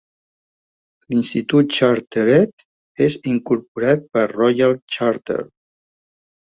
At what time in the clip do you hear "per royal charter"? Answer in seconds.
4.15-5.43